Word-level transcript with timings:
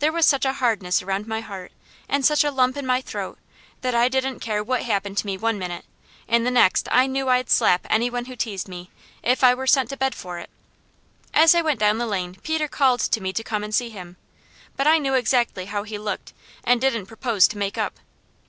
There 0.00 0.10
was 0.10 0.26
such 0.26 0.44
a 0.44 0.54
hardness 0.54 1.00
around 1.00 1.28
my 1.28 1.42
heart, 1.42 1.70
and 2.08 2.26
such 2.26 2.42
a 2.42 2.50
lump 2.50 2.76
in 2.76 2.84
my 2.84 3.00
throat, 3.00 3.38
that 3.82 3.94
I 3.94 4.08
didn't 4.08 4.40
care 4.40 4.64
what 4.64 4.82
happened 4.82 5.16
to 5.18 5.26
me 5.26 5.38
one 5.38 5.60
minute, 5.60 5.84
and 6.26 6.44
the 6.44 6.50
next 6.50 6.88
I 6.90 7.06
knew 7.06 7.28
I'd 7.28 7.48
slap 7.48 7.86
any 7.88 8.10
one 8.10 8.24
who 8.24 8.34
teased 8.34 8.66
me, 8.66 8.90
if 9.22 9.44
I 9.44 9.54
were 9.54 9.68
sent 9.68 9.90
to 9.90 9.96
bed 9.96 10.12
for 10.16 10.40
it. 10.40 10.50
As 11.32 11.54
I 11.54 11.62
went 11.62 11.78
down 11.78 11.98
the 11.98 12.06
lane 12.08 12.36
Peter 12.42 12.66
called 12.66 12.98
to 12.98 13.20
me 13.20 13.32
to 13.32 13.44
come 13.44 13.62
and 13.62 13.72
see 13.72 13.90
him, 13.90 14.16
but 14.76 14.88
I 14.88 14.98
knew 14.98 15.14
exactly 15.14 15.66
how 15.66 15.84
he 15.84 15.98
looked, 15.98 16.32
and 16.64 16.80
didn't 16.80 17.06
propose 17.06 17.46
to 17.46 17.56
make 17.56 17.78
up. 17.78 18.00